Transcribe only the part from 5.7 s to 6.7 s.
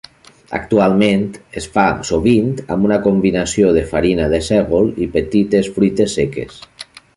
fruites seques.